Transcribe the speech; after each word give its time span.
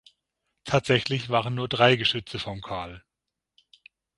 Tatsächlich 0.63 1.29
waren 1.29 1.53
nur 1.53 1.67
drei 1.69 1.95
Geschütze 1.95 2.39
vom 2.39 2.59
Kal. 2.61 3.03